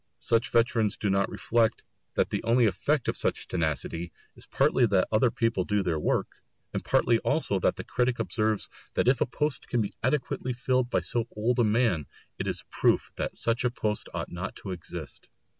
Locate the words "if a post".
9.07-9.67